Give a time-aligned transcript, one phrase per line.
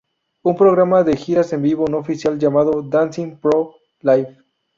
[0.41, 4.35] Un programa de giras en vivo no oficial llamado "Dancing Pros: Live!